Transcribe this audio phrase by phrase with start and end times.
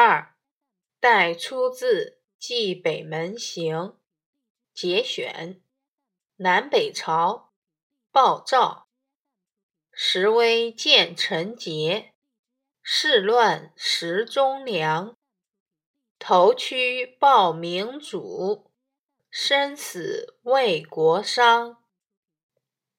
[0.00, 0.36] 二，
[1.00, 3.74] 代出自《冀北门行》
[4.72, 5.60] 节选。
[6.36, 7.52] 南北朝，
[8.12, 8.86] 鲍照。
[9.90, 12.14] 时危见臣节，
[12.80, 15.16] 事乱时忠良。
[16.20, 18.70] 头躯报明主，
[19.28, 21.78] 身死为国殇。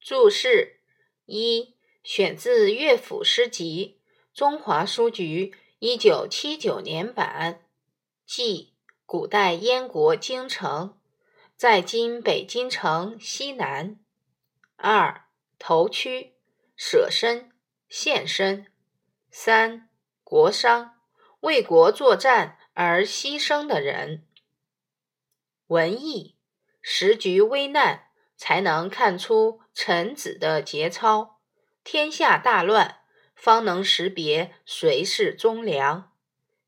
[0.00, 0.80] 注释
[1.26, 4.00] 一：选自乐府诗集，
[4.34, 7.64] 中华书局一九七九年版。
[8.26, 8.74] 即，
[9.06, 10.98] 古代燕国京城，
[11.56, 14.00] 在今北京城西南。
[14.76, 15.26] 二，
[15.58, 16.34] 头躯。
[16.74, 17.52] 舍身、
[17.88, 18.66] 献身。
[19.30, 19.88] 三、
[20.24, 20.90] 国殇，
[21.40, 24.26] 为国作战而牺牲的人。
[25.68, 26.36] 文艺，
[26.80, 31.40] 时局危难，才能看出臣子的节操；
[31.82, 33.00] 天下大乱，
[33.38, 36.12] 方能识别谁是忠良。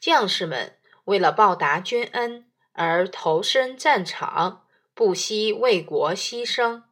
[0.00, 6.84] 将士们为了报答君恩而投身战场，不惜为国牺牲，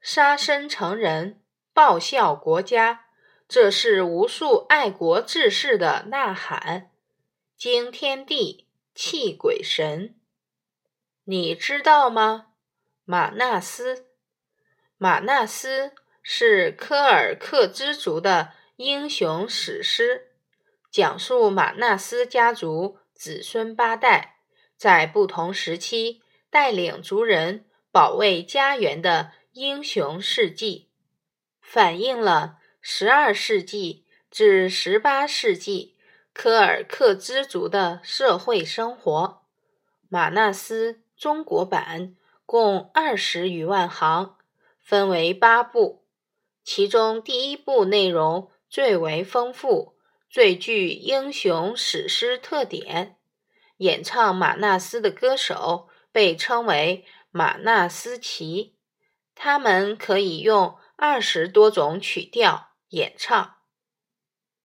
[0.00, 1.42] 杀身成仁。
[1.74, 3.06] 报效国家，
[3.48, 6.90] 这是无数爱国志士的呐喊。
[7.56, 10.16] 惊天地，泣鬼神。
[11.24, 12.46] 你知道吗？
[13.04, 14.06] 马纳斯，
[14.96, 20.28] 马纳斯是柯尔克孜族的英雄史诗，
[20.88, 24.36] 讲述马纳斯家族子孙八代
[24.76, 30.90] 在不同时期带领族人保卫家园的英雄事迹。
[31.60, 35.96] 反映了十二世纪至十八世纪
[36.32, 39.42] 柯尔克孜族的社会生活。
[40.08, 42.14] 马纳斯中国版
[42.46, 44.36] 共二十余万行，
[44.78, 46.04] 分为八部，
[46.62, 49.96] 其中第一部内容最为丰富，
[50.28, 53.16] 最具英雄史诗特点。
[53.78, 58.76] 演唱马纳斯的歌手被称为马纳斯奇，
[59.34, 60.76] 他们可以用。
[61.00, 63.57] 二十多种曲调演唱。